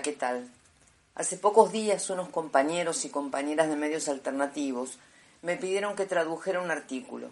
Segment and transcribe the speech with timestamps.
[0.00, 0.48] ¿qué tal?
[1.14, 4.98] Hace pocos días unos compañeros y compañeras de medios alternativos
[5.42, 7.28] me pidieron que tradujera un artículo.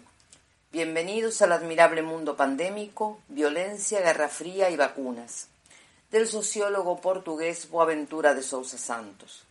[0.71, 5.47] Bienvenidos al admirable mundo pandémico, violencia, guerra fría y vacunas,
[6.11, 9.43] del sociólogo portugués Boaventura de Sousa Santos.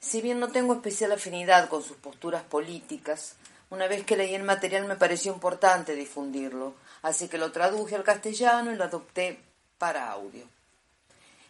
[0.00, 3.34] Si bien no tengo especial afinidad con sus posturas políticas,
[3.68, 8.04] una vez que leí el material me pareció importante difundirlo, así que lo traduje al
[8.04, 9.38] castellano y lo adopté
[9.76, 10.46] para audio.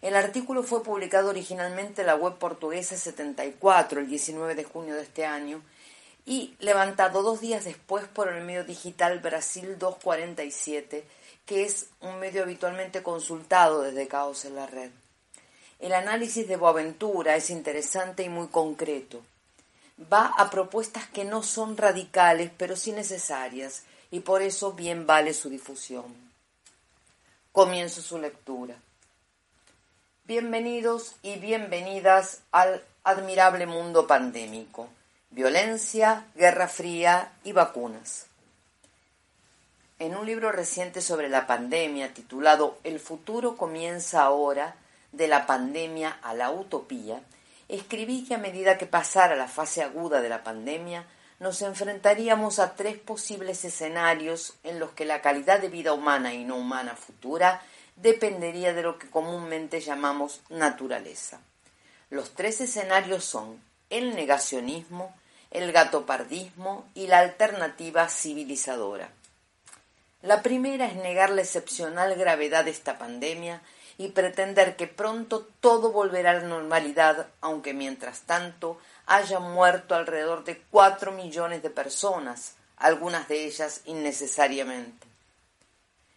[0.03, 5.03] El artículo fue publicado originalmente en la web portuguesa 74 el 19 de junio de
[5.03, 5.63] este año
[6.27, 11.05] y levantado dos días después por el medio digital Brasil 247,
[11.47, 14.91] que es un medio habitualmente consultado desde Caos en la Red.
[15.79, 19.23] El análisis de Boaventura es interesante y muy concreto.
[20.13, 25.33] Va a propuestas que no son radicales, pero sí necesarias, y por eso bien vale
[25.33, 26.05] su difusión.
[27.53, 28.77] Comienzo su lectura.
[30.33, 34.89] Bienvenidos y bienvenidas al admirable mundo pandémico.
[35.29, 38.29] Violencia, guerra fría y vacunas.
[39.99, 44.75] En un libro reciente sobre la pandemia titulado El futuro comienza ahora,
[45.13, 47.21] de la pandemia a la utopía,
[47.69, 51.05] escribí que a medida que pasara la fase aguda de la pandemia,
[51.41, 56.45] nos enfrentaríamos a tres posibles escenarios en los que la calidad de vida humana y
[56.47, 57.61] no humana futura
[57.97, 61.41] dependería de lo que comúnmente llamamos naturaleza.
[62.11, 65.15] Los tres escenarios son el negacionismo,
[65.51, 69.11] el gatopardismo y la alternativa civilizadora.
[70.23, 73.61] La primera es negar la excepcional gravedad de esta pandemia
[73.99, 80.45] y pretender que pronto todo volverá a la normalidad, aunque mientras tanto hayan muerto alrededor
[80.45, 85.12] de cuatro millones de personas, algunas de ellas innecesariamente.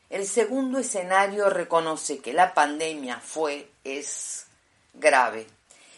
[0.10, 4.46] El segundo escenario reconoce que la pandemia fue, es
[4.94, 5.48] grave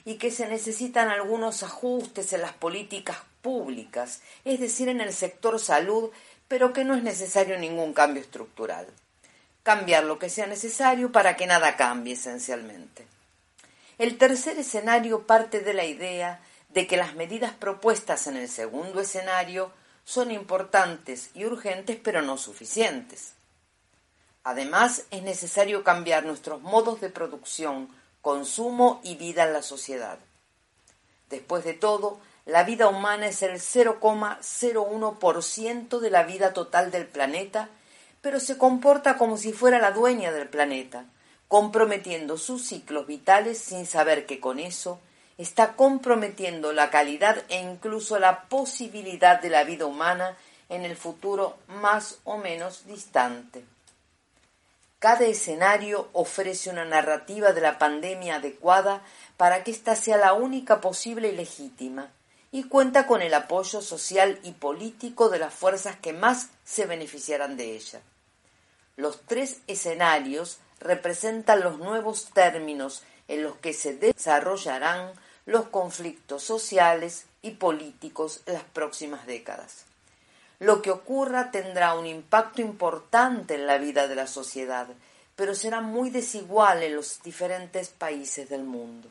[0.05, 5.59] y que se necesitan algunos ajustes en las políticas públicas, es decir, en el sector
[5.59, 6.11] salud,
[6.47, 8.87] pero que no es necesario ningún cambio estructural
[9.67, 13.05] cambiar lo que sea necesario para que nada cambie esencialmente.
[13.97, 16.39] El tercer escenario parte de la idea
[16.69, 19.73] de que las medidas propuestas en el segundo escenario
[20.05, 23.33] son importantes y urgentes pero no suficientes.
[24.47, 27.89] Además, es necesario cambiar nuestros modos de producción,
[28.21, 30.19] consumo y vida en la sociedad.
[31.29, 37.67] Después de todo, la vida humana es el 0,01% de la vida total del planeta
[38.21, 41.05] pero se comporta como si fuera la dueña del planeta,
[41.47, 44.99] comprometiendo sus ciclos vitales sin saber que con eso
[45.37, 50.35] está comprometiendo la calidad e incluso la posibilidad de la vida humana
[50.67, 53.63] en el futuro más o menos distante.
[55.07, 59.01] Cada escenario ofrece una narrativa de la pandemia adecuada
[59.37, 62.11] para que ésta sea la única posible y legítima,
[62.51, 67.55] y cuenta con el apoyo social y político de las fuerzas que más se beneficiarán
[67.55, 68.01] de ella.
[68.97, 75.13] Los tres escenarios representan los nuevos términos en los que se desarrollarán
[75.45, 79.86] los conflictos sociales y políticos en las próximas décadas.
[80.59, 84.87] Lo que ocurra tendrá un impacto importante en la vida de la sociedad,
[85.35, 89.09] pero será muy desigual en los diferentes países del mundo.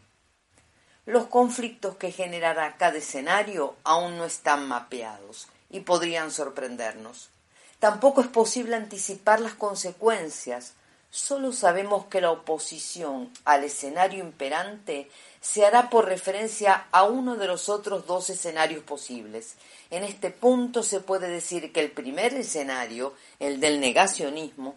[1.06, 7.30] Los conflictos que generará cada escenario aún no están mapeados y podrían sorprendernos.
[7.78, 10.72] Tampoco es posible anticipar las consecuencias.
[11.16, 15.10] Solo sabemos que la oposición al escenario imperante
[15.40, 19.54] se hará por referencia a uno de los otros dos escenarios posibles.
[19.90, 24.76] En este punto se puede decir que el primer escenario, el del negacionismo,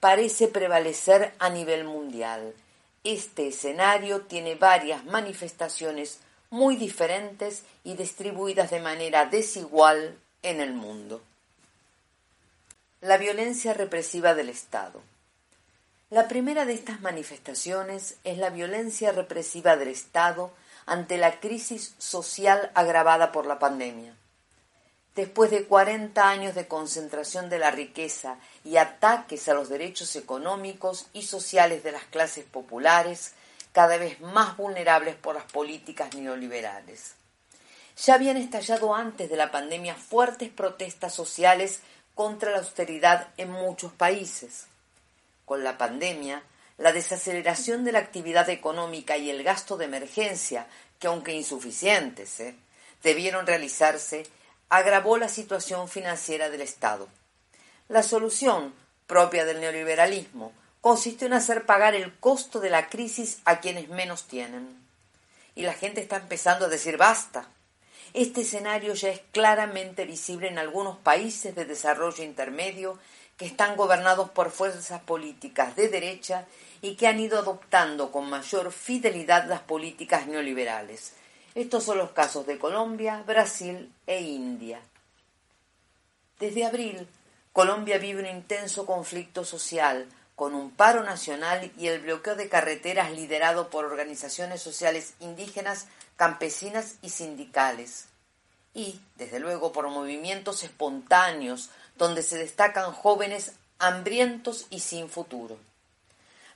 [0.00, 2.54] parece prevalecer a nivel mundial
[3.04, 11.20] este escenario tiene varias manifestaciones muy diferentes y distribuidas de manera desigual en el mundo.
[13.02, 15.02] La violencia represiva del Estado.
[16.14, 20.52] La primera de estas manifestaciones es la violencia represiva del Estado
[20.86, 24.14] ante la crisis social agravada por la pandemia.
[25.16, 31.06] después de 40 años de concentración de la riqueza y ataques a los derechos económicos
[31.12, 33.32] y sociales de las clases populares,
[33.72, 37.14] cada vez más vulnerables por las políticas neoliberales.
[37.96, 41.80] Ya habían estallado antes de la pandemia fuertes protestas sociales
[42.14, 44.68] contra la austeridad en muchos países.
[45.44, 46.42] Con la pandemia,
[46.78, 50.66] la desaceleración de la actividad económica y el gasto de emergencia,
[50.98, 52.56] que aunque insuficientes, ¿eh?
[53.02, 54.24] debieron realizarse,
[54.68, 57.08] agravó la situación financiera del Estado.
[57.88, 58.74] La solución,
[59.06, 64.26] propia del neoliberalismo, consistió en hacer pagar el costo de la crisis a quienes menos
[64.26, 64.76] tienen.
[65.54, 67.48] Y la gente está empezando a decir basta.
[68.14, 72.98] Este escenario ya es claramente visible en algunos países de desarrollo intermedio
[73.36, 76.46] que están gobernados por fuerzas políticas de derecha
[76.82, 81.14] y que han ido adoptando con mayor fidelidad las políticas neoliberales.
[81.54, 84.80] Estos son los casos de Colombia, Brasil e India.
[86.38, 87.08] Desde abril,
[87.52, 93.12] Colombia vive un intenso conflicto social, con un paro nacional y el bloqueo de carreteras
[93.12, 95.86] liderado por organizaciones sociales indígenas
[96.16, 98.06] campesinas y sindicales,
[98.74, 105.58] y, desde luego, por movimientos espontáneos donde se destacan jóvenes hambrientos y sin futuro.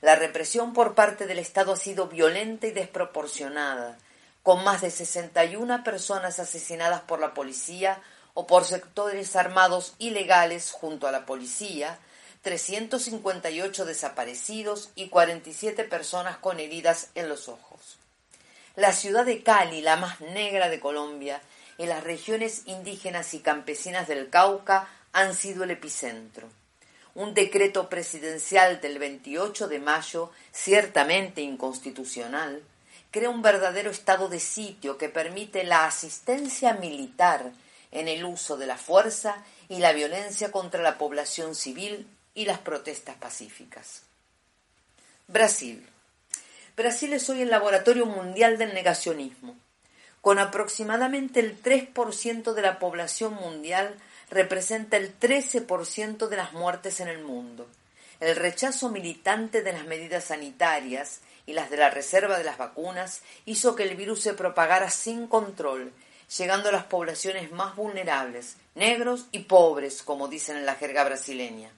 [0.01, 3.97] La represión por parte del Estado ha sido violenta y desproporcionada,
[4.43, 8.01] con más de 61 personas asesinadas por la policía
[8.33, 11.99] o por sectores armados ilegales junto a la policía,
[12.41, 17.97] 358 desaparecidos y 47 personas con heridas en los ojos.
[18.77, 21.41] La ciudad de Cali, la más negra de Colombia,
[21.77, 26.49] y las regiones indígenas y campesinas del Cauca han sido el epicentro.
[27.15, 32.63] Un decreto presidencial del 28 de mayo, ciertamente inconstitucional,
[33.11, 37.51] crea un verdadero estado de sitio que permite la asistencia militar
[37.91, 42.59] en el uso de la fuerza y la violencia contra la población civil y las
[42.59, 44.03] protestas pacíficas.
[45.27, 45.87] Brasil.
[46.77, 49.55] Brasil es hoy el laboratorio mundial del negacionismo.
[50.21, 53.95] Con aproximadamente el 3% de la población mundial,
[54.29, 57.67] representa el 13% de las muertes en el mundo.
[58.19, 63.21] El rechazo militante de las medidas sanitarias y las de la reserva de las vacunas
[63.45, 65.93] hizo que el virus se propagara sin control,
[66.37, 71.71] llegando a las poblaciones más vulnerables, negros y pobres, como dicen en la jerga brasileña.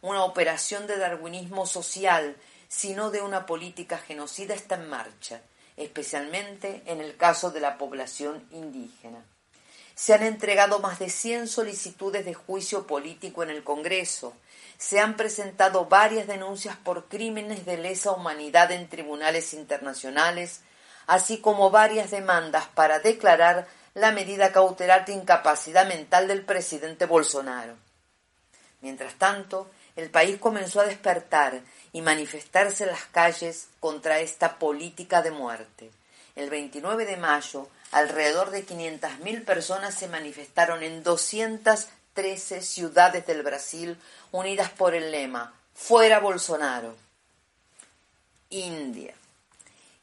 [0.00, 2.36] Una operación de darwinismo social
[2.68, 5.40] sino de una política genocida está en marcha,
[5.76, 9.24] especialmente en el caso de la población indígena.
[9.96, 14.34] Se han entregado más de 100 solicitudes de juicio político en el Congreso.
[14.76, 20.60] Se han presentado varias denuncias por crímenes de lesa humanidad en tribunales internacionales,
[21.06, 27.74] así como varias demandas para declarar la medida cautelar de incapacidad mental del presidente Bolsonaro.
[28.82, 31.62] Mientras tanto, el país comenzó a despertar
[31.94, 35.90] y manifestarse en las calles contra esta política de muerte.
[36.34, 43.98] El 29 de mayo, alrededor de 500.000 personas se manifestaron en 213 ciudades del Brasil
[44.32, 46.96] unidas por el lema Fuera Bolsonaro.
[48.50, 49.14] India.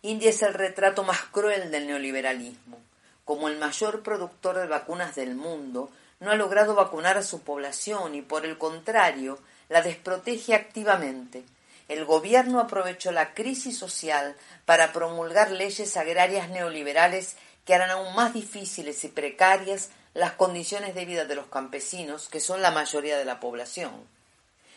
[0.02, 2.80] India es el retrato más cruel del neoliberalismo.
[3.26, 5.90] Como el mayor productor de vacunas del mundo,
[6.20, 9.40] no ha logrado vacunar a su población y, por el contrario,
[9.70, 11.44] la desprotege activamente.
[11.88, 14.36] El gobierno aprovechó la crisis social
[14.66, 21.06] para promulgar leyes agrarias neoliberales que harán aún más difíciles y precarias las condiciones de
[21.06, 23.92] vida de los campesinos, que son la mayoría de la población.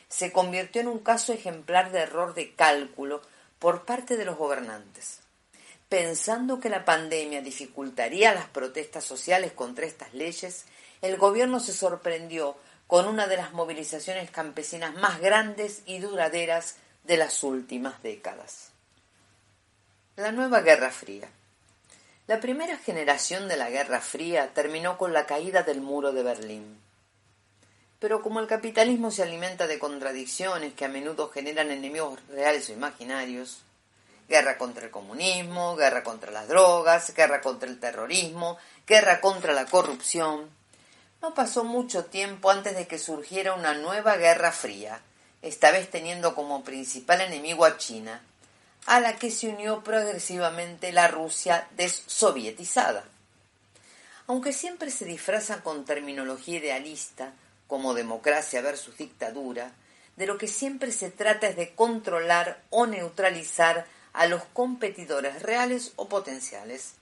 [0.08, 3.22] Se convirtió en un caso ejemplar de error de cálculo
[3.58, 5.20] por parte de los gobernantes.
[5.88, 10.64] Pensando que la pandemia dificultaría las protestas sociales contra estas leyes,
[11.02, 17.16] el gobierno se sorprendió con una de las movilizaciones campesinas más grandes y duraderas de
[17.16, 18.70] las últimas décadas.
[20.16, 21.28] La nueva Guerra Fría.
[22.26, 26.80] La primera generación de la Guerra Fría terminó con la caída del muro de Berlín.
[28.00, 32.72] Pero como el capitalismo se alimenta de contradicciones que a menudo generan enemigos reales o
[32.72, 33.62] imaginarios,
[34.28, 39.66] guerra contra el comunismo, guerra contra las drogas, guerra contra el terrorismo, guerra contra la
[39.66, 40.50] corrupción,
[41.22, 45.00] no pasó mucho tiempo antes de que surgiera una nueva guerra fría,
[45.42, 48.20] esta vez teniendo como principal enemigo a China,
[48.86, 53.04] a la que se unió progresivamente la Rusia dessovietizada.
[54.28, 57.32] Aunque siempre se disfraza con terminología idealista,
[57.66, 59.72] como democracia versus dictadura,
[60.16, 65.92] de lo que siempre se trata es de controlar o neutralizar a los competidores reales
[65.96, 66.92] o potenciales.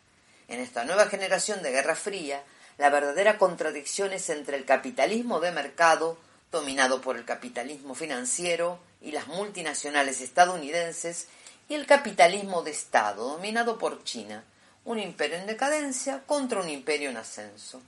[0.49, 2.43] En esta nueva generación de Guerra Fría,
[2.77, 6.19] La verdadera contradicción es entre el capitalismo de mercado,
[6.51, 11.29] dominado por el capitalismo financiero y las multinacionales estadounidenses,
[11.69, 14.45] y el capitalismo de Estado, dominado por China,
[14.85, 17.81] un imperio en decadencia contra un imperio en ascenso.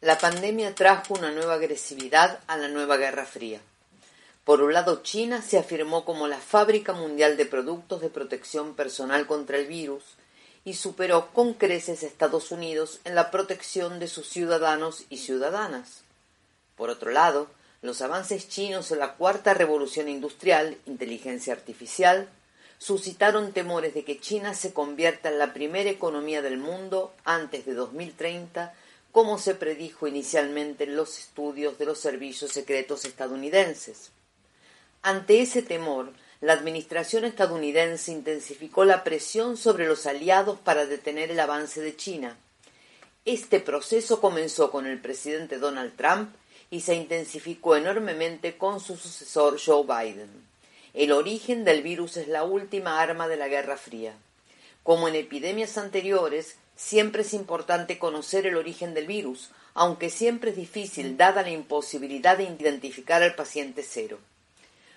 [0.00, 3.60] La pandemia trajo una nueva agresividad a la nueva Guerra Fría.
[4.44, 9.26] Por un lado, China se afirmó como la fábrica mundial de productos de protección personal
[9.26, 10.02] contra el virus
[10.64, 16.00] y superó con creces a Estados Unidos en la protección de sus ciudadanos y ciudadanas.
[16.76, 17.48] Por otro lado,
[17.82, 22.28] los avances chinos en la cuarta revolución industrial, inteligencia artificial,
[22.80, 27.74] suscitaron temores de que China se convierta en la primera economía del mundo antes de
[27.74, 28.74] 2030,
[29.12, 34.12] como se predijo inicialmente en los estudios de los servicios secretos estadounidenses.
[35.02, 41.40] Ante ese temor, la administración estadounidense intensificó la presión sobre los aliados para detener el
[41.40, 42.38] avance de China.
[43.26, 46.34] Este proceso comenzó con el presidente Donald Trump
[46.70, 50.49] y se intensificó enormemente con su sucesor Joe Biden.
[50.92, 54.14] El origen del virus es la última arma de la Guerra Fría.
[54.82, 60.56] Como en epidemias anteriores, siempre es importante conocer el origen del virus, aunque siempre es
[60.56, 64.18] difícil dada la imposibilidad de identificar al paciente cero.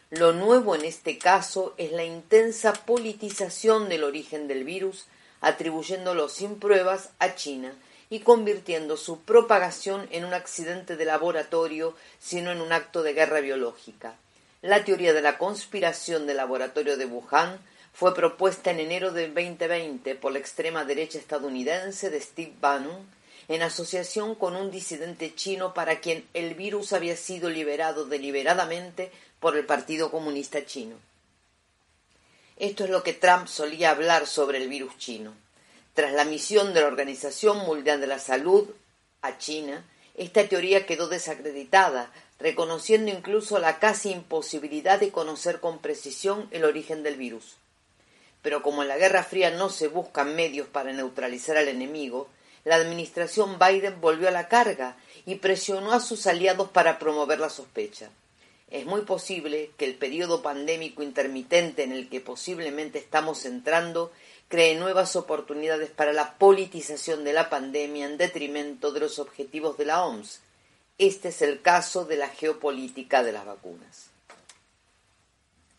[0.09, 5.05] Lo nuevo en este caso es la intensa politización del origen del virus,
[5.41, 7.71] atribuyéndolo sin pruebas a China
[8.09, 13.41] y convirtiendo su propagación en un accidente de laboratorio, sino en un acto de guerra
[13.41, 14.15] biológica.
[14.63, 17.59] La teoría de la conspiración del laboratorio de Wuhan
[17.91, 23.05] fue propuesta en enero de 2020 por la extrema derecha estadounidense de Steve Bannon
[23.49, 29.57] en asociación con un disidente chino para quien el virus había sido liberado deliberadamente por
[29.57, 30.95] el Partido Comunista Chino.
[32.55, 35.33] Esto es lo que Trump solía hablar sobre el virus chino.
[35.93, 38.69] Tras la misión de la Organización Mundial de la Salud
[39.23, 39.83] a China,
[40.15, 47.01] esta teoría quedó desacreditada, reconociendo incluso la casi imposibilidad de conocer con precisión el origen
[47.03, 47.55] del virus.
[48.41, 52.27] Pero como en la Guerra Fría no se buscan medios para neutralizar al enemigo,
[52.65, 57.49] la administración Biden volvió a la carga y presionó a sus aliados para promover la
[57.49, 58.09] sospecha.
[58.69, 64.11] Es muy posible que el periodo pandémico intermitente en el que posiblemente estamos entrando
[64.53, 69.85] cree nuevas oportunidades para la politización de la pandemia en detrimento de los objetivos de
[69.85, 70.41] la OMS,
[70.99, 74.11] este es el caso de la geopolítica de las vacunas.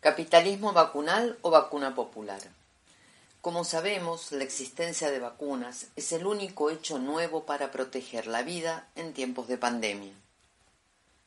[0.01, 2.41] Capitalismo vacunal o vacuna popular.
[3.41, 8.89] Como sabemos, la existencia de vacunas es el único hecho nuevo para proteger la vida
[8.97, 10.15] en tiempos de pandemia.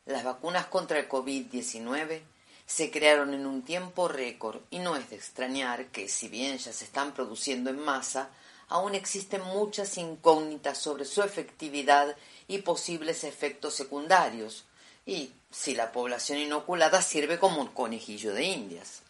[0.05, 2.23] Las vacunas contra el COVID-19
[2.67, 6.73] se crearon en un tiempo récord y no es de extrañar que, si bien ya
[6.73, 8.29] se están produciendo en masa,
[8.67, 12.17] aún existen muchas incógnitas sobre su efectividad
[12.49, 14.65] y posibles efectos secundarios,
[15.05, 19.01] y si la población inoculada sirve como un conejillo de indias.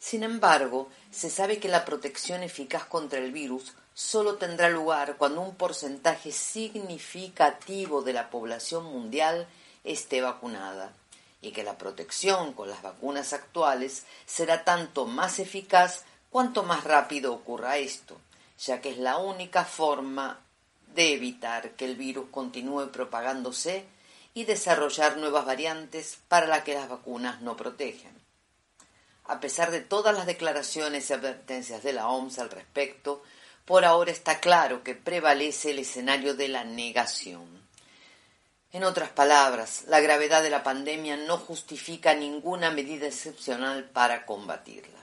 [0.00, 5.40] Sin embargo, se sabe que la protección eficaz contra el virus solo tendrá lugar cuando
[5.42, 9.46] un porcentaje significativo de la población mundial
[9.84, 10.92] esté vacunada
[11.44, 17.32] y que la protección con las vacunas actuales será tanto más eficaz cuanto más rápido
[17.34, 18.16] ocurra esto,
[18.58, 20.40] ya que es la única forma
[20.94, 23.84] de evitar que el virus continúe propagándose
[24.32, 28.12] y desarrollar nuevas variantes para las que las vacunas no protegen.
[29.26, 33.22] A pesar de todas las declaraciones y advertencias de la OMS al respecto,
[33.64, 37.63] por ahora está claro que prevalece el escenario de la negación.
[38.74, 44.98] En otras palabras, la gravedad de la pandemia no justifica ninguna medida excepcional para combatirla.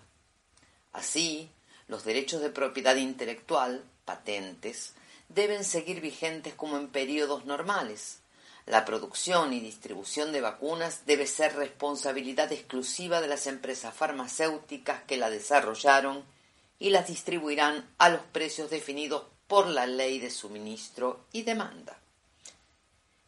[0.92, 1.50] Así,
[1.88, 4.92] los derechos de propiedad intelectual, patentes,
[5.30, 8.20] deben seguir vigentes como en periodos normales.
[8.66, 15.16] La producción y distribución de vacunas debe ser responsabilidad exclusiva de las empresas farmacéuticas que
[15.16, 16.26] la desarrollaron
[16.78, 22.01] y las distribuirán a los precios definidos por la ley de suministro y demanda.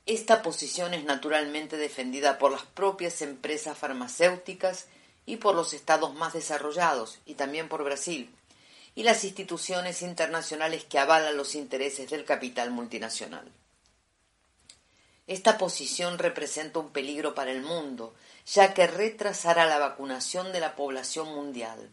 [0.06, 4.88] Esta posición es naturalmente defendida por las propias empresas farmacéuticas
[5.26, 8.30] y por los estados más desarrollados y también por Brasil,
[8.96, 13.50] y las instituciones internacionales que avalan los intereses del capital multinacional.
[15.26, 18.14] Esta posición representa un peligro para el mundo,
[18.46, 21.90] ya que retrasará la vacunación de la población mundial.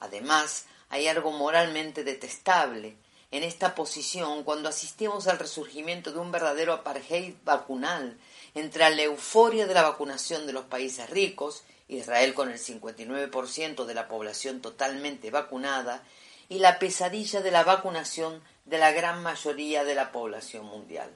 [0.00, 2.96] Además, hay algo moralmente detestable
[3.34, 8.16] en esta posición cuando asistimos al resurgimiento de un verdadero apartheid vacunal
[8.54, 13.94] entre la euforia de la vacunación de los países ricos, Israel con el 59% de
[13.94, 16.04] la población totalmente vacunada,
[16.48, 21.10] y la pesadilla de la vacunación de la gran mayoría de la población mundial.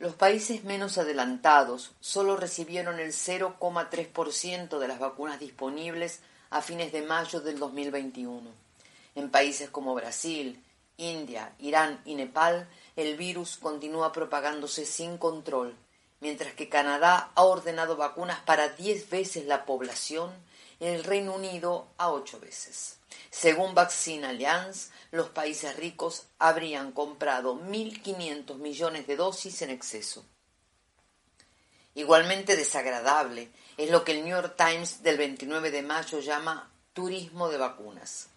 [0.00, 6.18] Los países menos adelantados solo recibieron el 0,3% de las vacunas disponibles
[6.50, 8.50] a fines de mayo del 2021.
[9.14, 10.60] En países como Brasil,
[11.00, 15.74] India, Irán y Nepal, el virus continúa propagándose sin control,
[16.20, 20.30] mientras que Canadá ha ordenado vacunas para 10 veces la población
[20.78, 22.98] y el Reino Unido a 8 veces.
[23.30, 30.24] Según Vaccine Alliance, los países ricos habrían comprado 1.500 millones de dosis en exceso.
[31.94, 37.48] Igualmente desagradable es lo que el New York Times del 29 de mayo llama turismo
[37.48, 38.28] de vacunas.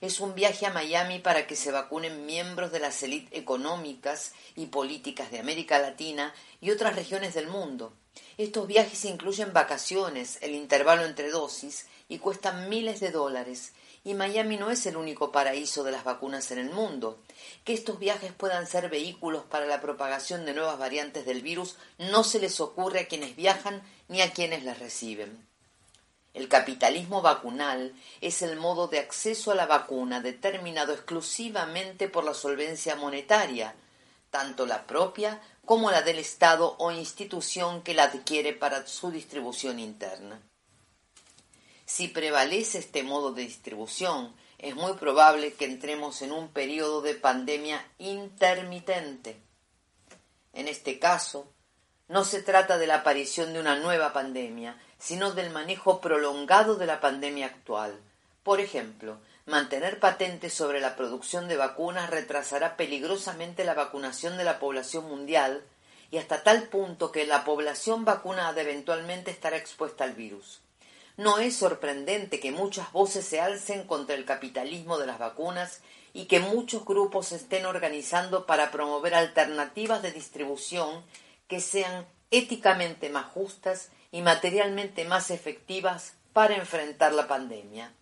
[0.00, 4.66] Es un viaje a Miami para que se vacunen miembros de las élites económicas y
[4.66, 7.92] políticas de América Latina y otras regiones del mundo.
[8.38, 13.72] Estos viajes incluyen vacaciones, el intervalo entre dosis y cuestan miles de dólares
[14.06, 17.18] y Miami no es el único paraíso de las vacunas en el mundo.
[17.64, 22.22] Que estos viajes puedan ser vehículos para la propagación de nuevas variantes del virus no
[22.22, 25.45] se les ocurre a quienes viajan ni a quienes las reciben.
[26.36, 32.34] El capitalismo vacunal es el modo de acceso a la vacuna determinado exclusivamente por la
[32.34, 33.74] solvencia monetaria,
[34.30, 39.80] tanto la propia como la del Estado o institución que la adquiere para su distribución
[39.80, 40.42] interna.
[41.86, 47.14] Si prevalece este modo de distribución, es muy probable que entremos en un periodo de
[47.14, 49.40] pandemia intermitente.
[50.52, 51.50] En este caso,
[52.08, 56.86] no se trata de la aparición de una nueva pandemia, sino del manejo prolongado de
[56.86, 58.00] la pandemia actual.
[58.44, 64.60] Por ejemplo, mantener patentes sobre la producción de vacunas retrasará peligrosamente la vacunación de la
[64.60, 65.64] población mundial
[66.12, 70.60] y hasta tal punto que la población vacunada eventualmente estará expuesta al virus.
[71.16, 75.80] No es sorprendente que muchas voces se alcen contra el capitalismo de las vacunas
[76.12, 81.02] y que muchos grupos se estén organizando para promover alternativas de distribución
[81.48, 87.92] que sean éticamente más justas y materialmente más efectivas para enfrentar la pandemia.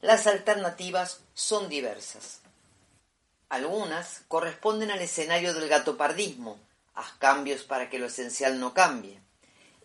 [0.00, 2.40] Las alternativas son diversas.
[3.48, 6.58] Algunas corresponden al escenario del gatopardismo,
[6.94, 9.20] haz cambios para que lo esencial no cambie.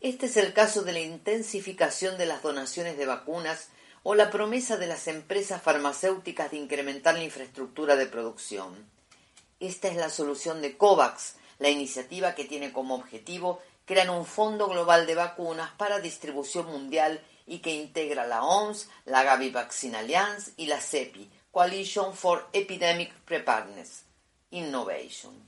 [0.02, 3.70] Este es el caso de la intensificación de las donaciones de vacunas
[4.04, 8.88] o la promesa de las empresas farmacéuticas de incrementar la infraestructura de producción.
[9.60, 14.68] Esta es la solución de COVAX, la iniciativa que tiene como objetivo crear un fondo
[14.68, 20.52] global de vacunas para distribución mundial y que integra la OMS, la Gavi Vaccine Alliance
[20.58, 24.04] y la CEPI, Coalition for Epidemic Preparedness
[24.52, 25.46] Innovation.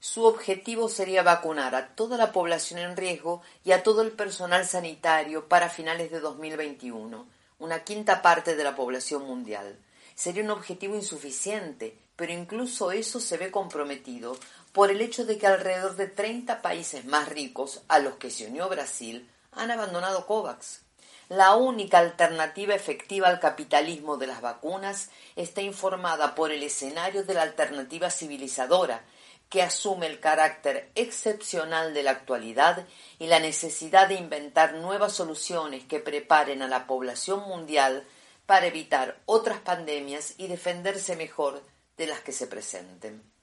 [0.00, 4.66] Su objetivo sería vacunar a toda la población en riesgo y a todo el personal
[4.66, 7.26] sanitario para finales de 2021,
[7.58, 9.78] una quinta parte de la población mundial.
[10.14, 14.36] Sería un objetivo insuficiente, pero incluso eso se ve comprometido
[14.74, 18.48] por el hecho de que alrededor de 30 países más ricos, a los que se
[18.48, 20.80] unió Brasil, han abandonado COVAX.
[21.28, 27.34] La única alternativa efectiva al capitalismo de las vacunas está informada por el escenario de
[27.34, 29.04] la alternativa civilizadora,
[29.48, 32.84] que asume el carácter excepcional de la actualidad
[33.20, 38.04] y la necesidad de inventar nuevas soluciones que preparen a la población mundial
[38.44, 41.62] para evitar otras pandemias y defenderse mejor
[41.96, 43.33] de las que se presenten.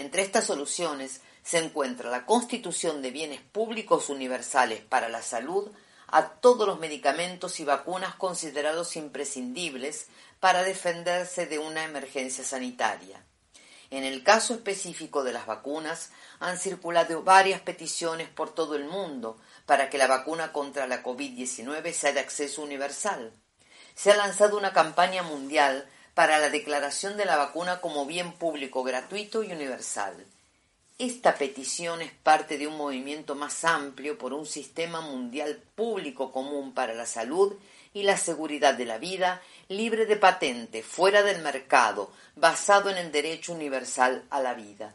[0.00, 5.70] Entre estas soluciones se encuentra la constitución de bienes públicos universales para la salud
[6.08, 10.08] a todos los medicamentos y vacunas considerados imprescindibles
[10.40, 13.24] para defenderse de una emergencia sanitaria
[13.90, 19.36] en el caso específico de las vacunas, han circulado varias peticiones por todo el mundo
[19.66, 23.32] para que la vacuna contra la COVID-19 sea de acceso universal.
[23.96, 25.88] Se ha lanzado una campaña mundial
[26.20, 30.26] para la declaración de la vacuna como bien público gratuito y universal.
[30.98, 36.74] Esta petición es parte de un movimiento más amplio por un sistema mundial público común
[36.74, 37.54] para la salud
[37.94, 43.12] y la seguridad de la vida, libre de patente, fuera del mercado, basado en el
[43.12, 44.94] derecho universal a la vida.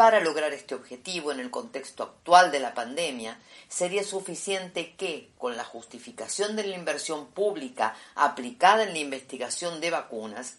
[0.00, 5.58] Para lograr este objetivo en el contexto actual de la pandemia, sería suficiente que, con
[5.58, 10.56] la justificación de la inversión pública aplicada en la investigación de vacunas,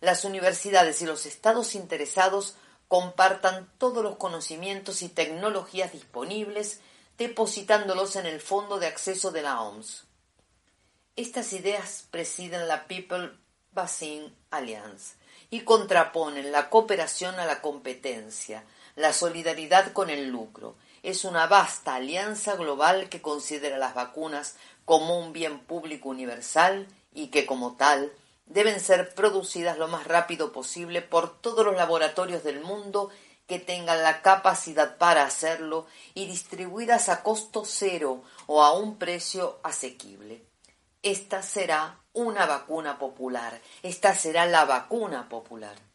[0.00, 2.56] las universidades y los estados interesados
[2.88, 6.80] compartan todos los conocimientos y tecnologías disponibles,
[7.18, 10.04] depositándolos en el Fondo de Acceso de la OMS.
[11.14, 13.32] Estas ideas presiden la People
[13.72, 15.16] Vaccine Alliance
[15.50, 18.64] y contraponen la cooperación a la competencia,
[18.98, 20.76] la solidaridad con el lucro.
[21.04, 27.28] Es una vasta alianza global que considera las vacunas como un bien público universal y
[27.28, 28.12] que como tal
[28.46, 33.10] deben ser producidas lo más rápido posible por todos los laboratorios del mundo
[33.46, 39.60] que tengan la capacidad para hacerlo y distribuidas a costo cero o a un precio
[39.62, 40.44] asequible.
[41.02, 45.87] Esta será una vacuna popular, esta será la vacuna popular.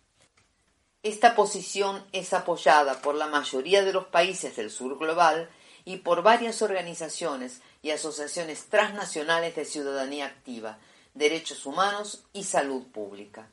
[1.04, 5.50] Esta posición es apoyada por la mayoría de los países del sur global
[5.84, 10.80] y por varias organizaciones y asociaciones transnacionales de ciudadanía activa,
[11.14, 13.50] derechos humanos y salud pública.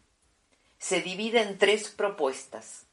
[0.78, 2.86] Se divide en tres propuestas.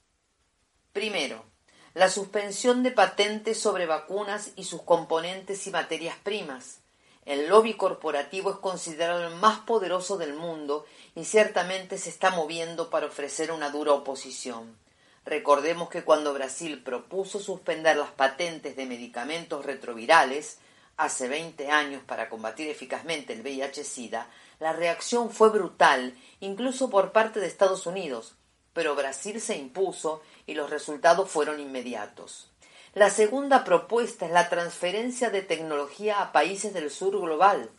[0.91, 1.45] Primero,
[1.93, 6.79] la suspensión de patentes sobre vacunas y sus componentes y materias primas.
[7.27, 12.89] El lobby corporativo es considerado el más poderoso del mundo y ciertamente se está moviendo
[12.89, 14.77] para ofrecer una dura oposición.
[15.25, 20.59] Recordemos que cuando Brasil propuso suspender las patentes de medicamentos retrovirales
[20.95, 24.29] hace 20 años para combatir eficazmente el VIH-Sida,
[24.61, 28.35] la reacción fue brutal, incluso por parte de Estados Unidos,
[28.71, 32.47] pero Brasil se impuso y los resultados fueron inmediatos.
[32.93, 37.69] La segunda propuesta es la transferencia de tecnología a países del sur global.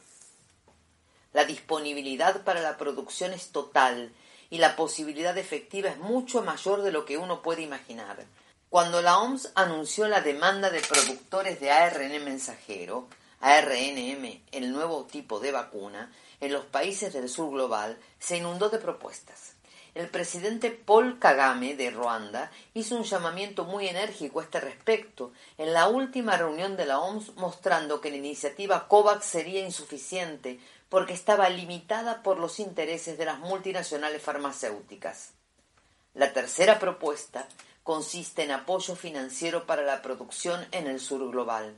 [1.33, 4.12] La disponibilidad para la producción es total
[4.51, 8.25] y la posibilidad efectiva es mucho mayor de lo que uno puede imaginar.
[8.71, 13.09] Cuando la OMS anunció la demanda de productores de ARN mensajero,
[13.40, 18.79] ARNM, el nuevo tipo de vacuna, en los países del sur global, se inundó de
[18.79, 19.58] propuestas.
[19.99, 25.73] El presidente Paul Kagame de Ruanda hizo un llamamiento muy enérgico a este respecto en
[25.73, 31.49] la última reunión de la OMS mostrando que la iniciativa COVAX sería insuficiente porque estaba
[31.49, 35.33] limitada por los intereses de las multinacionales farmacéuticas.
[36.15, 37.49] La tercera propuesta
[37.83, 41.75] consiste en apoyo financiero para la producción en el sur global.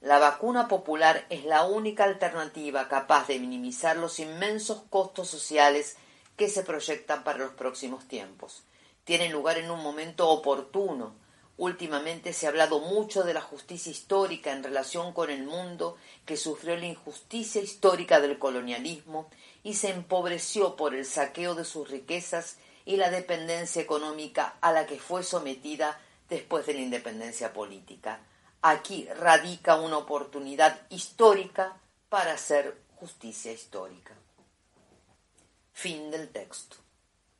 [0.00, 5.98] La vacuna popular es la única alternativa capaz de minimizar los inmensos costos sociales
[6.36, 8.64] que se proyectan para los próximos tiempos.
[9.04, 11.14] Tiene lugar en un momento oportuno,
[11.56, 16.36] Últimamente se ha hablado mucho de la justicia histórica en relación con el mundo que
[16.36, 19.30] sufrió la injusticia histórica del colonialismo
[19.62, 24.86] y se empobreció por el saqueo de sus riquezas y la dependencia económica a la
[24.86, 28.20] que fue sometida después de la independencia política.
[28.60, 31.76] Aquí radica una oportunidad histórica
[32.08, 34.14] para hacer justicia histórica.
[35.74, 36.83] Fin del texto.